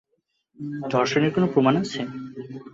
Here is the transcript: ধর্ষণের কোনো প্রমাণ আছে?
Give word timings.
ধর্ষণের 0.91 1.31
কোনো 1.35 1.47
প্রমাণ 1.53 1.73
আছে? 1.81 1.99